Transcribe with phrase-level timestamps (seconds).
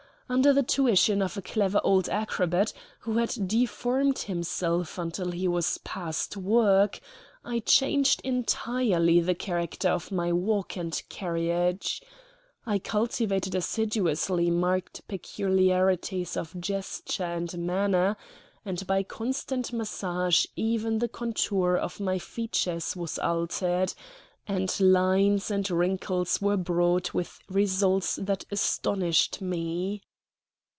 [0.31, 5.79] Under the tuition of a clever old acrobat, who had deformed himself until he was
[5.79, 7.01] past work,
[7.43, 12.01] I changed entirely the character of my walk and carriage.
[12.65, 18.15] I cultivated assiduously marked peculiarities of gesture and manner;
[18.63, 23.93] and by constant massage even the contour of my features was altered,
[24.47, 30.01] and lines and wrinkles were brought with results that astonished me.